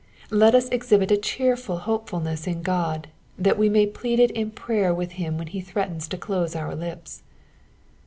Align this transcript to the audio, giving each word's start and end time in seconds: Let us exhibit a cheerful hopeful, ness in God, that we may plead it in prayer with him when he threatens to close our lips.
Let 0.31 0.55
us 0.55 0.67
exhibit 0.69 1.11
a 1.11 1.15
cheerful 1.17 1.77
hopeful, 1.77 2.19
ness 2.21 2.47
in 2.47 2.63
God, 2.63 3.09
that 3.37 3.55
we 3.55 3.69
may 3.69 3.85
plead 3.85 4.19
it 4.19 4.31
in 4.31 4.49
prayer 4.49 4.95
with 4.95 5.11
him 5.11 5.37
when 5.37 5.45
he 5.45 5.61
threatens 5.61 6.07
to 6.07 6.17
close 6.17 6.55
our 6.55 6.73
lips. 6.73 7.21